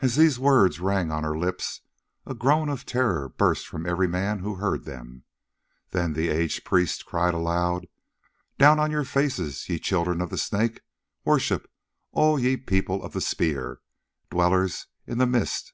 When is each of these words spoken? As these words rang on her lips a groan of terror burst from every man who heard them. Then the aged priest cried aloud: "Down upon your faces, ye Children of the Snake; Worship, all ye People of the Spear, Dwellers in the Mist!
As 0.00 0.16
these 0.16 0.40
words 0.40 0.80
rang 0.80 1.12
on 1.12 1.22
her 1.22 1.38
lips 1.38 1.82
a 2.26 2.34
groan 2.34 2.68
of 2.68 2.84
terror 2.84 3.28
burst 3.28 3.64
from 3.68 3.86
every 3.86 4.08
man 4.08 4.40
who 4.40 4.56
heard 4.56 4.82
them. 4.84 5.22
Then 5.90 6.14
the 6.14 6.30
aged 6.30 6.64
priest 6.64 7.06
cried 7.06 7.32
aloud: 7.32 7.86
"Down 8.58 8.80
upon 8.80 8.90
your 8.90 9.04
faces, 9.04 9.68
ye 9.68 9.78
Children 9.78 10.20
of 10.20 10.30
the 10.30 10.36
Snake; 10.38 10.80
Worship, 11.24 11.70
all 12.10 12.40
ye 12.40 12.56
People 12.56 13.04
of 13.04 13.12
the 13.12 13.20
Spear, 13.20 13.78
Dwellers 14.30 14.88
in 15.06 15.18
the 15.18 15.26
Mist! 15.26 15.72